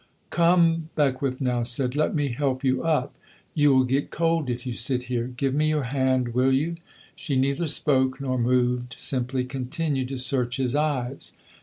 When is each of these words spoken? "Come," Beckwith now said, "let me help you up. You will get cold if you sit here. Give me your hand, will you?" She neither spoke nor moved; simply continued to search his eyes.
"Come," 0.31 0.89
Beckwith 0.95 1.39
now 1.39 1.61
said, 1.61 1.95
"let 1.95 2.15
me 2.15 2.29
help 2.29 2.63
you 2.63 2.81
up. 2.81 3.13
You 3.53 3.71
will 3.75 3.83
get 3.83 4.09
cold 4.09 4.49
if 4.49 4.65
you 4.65 4.73
sit 4.73 5.03
here. 5.03 5.27
Give 5.27 5.53
me 5.53 5.69
your 5.69 5.83
hand, 5.83 6.29
will 6.33 6.51
you?" 6.51 6.77
She 7.15 7.35
neither 7.35 7.67
spoke 7.67 8.19
nor 8.19 8.39
moved; 8.39 8.95
simply 8.97 9.43
continued 9.45 10.09
to 10.09 10.17
search 10.17 10.57
his 10.57 10.73
eyes. 10.75 11.33